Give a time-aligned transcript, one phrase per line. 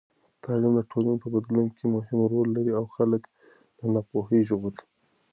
[0.43, 3.21] تعلیم د ټولنې په بدلون کې مهم رول لري او خلک
[3.77, 4.83] له ناپوهۍ ژغوري.